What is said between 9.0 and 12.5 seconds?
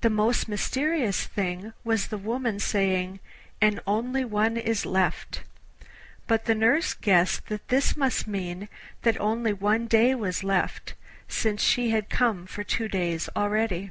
that only one day was left, since she had come